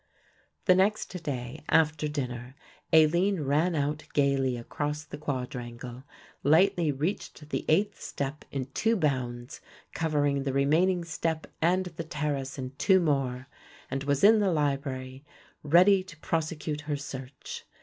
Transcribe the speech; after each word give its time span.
The 0.65 0.73
next 0.73 1.09
day 1.21 1.63
after 1.69 2.07
dinner 2.07 2.55
Aline 2.91 3.41
ran 3.41 3.75
out 3.75 4.05
gaily 4.15 4.57
across 4.57 5.03
the 5.03 5.19
quadrangle, 5.19 6.05
lightly 6.41 6.91
reached 6.91 7.51
the 7.51 7.65
eighth 7.67 8.01
step 8.01 8.43
in 8.49 8.65
two 8.73 8.95
bounds, 8.95 9.61
covering 9.93 10.41
the 10.41 10.53
remaining 10.53 11.05
step 11.05 11.45
and 11.61 11.85
the 11.85 12.03
terrace 12.03 12.57
in 12.57 12.71
two 12.79 12.99
more, 12.99 13.47
and 13.91 14.03
was 14.05 14.23
in 14.23 14.39
the 14.39 14.51
library 14.51 15.23
ready 15.61 16.01
to 16.05 16.17
prosecute 16.17 16.81
her 16.81 16.97
search. 16.97 17.63